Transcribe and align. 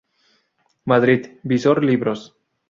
Madrid: 0.83 1.37
Visor 1.43 1.79
Libros. 1.83 2.33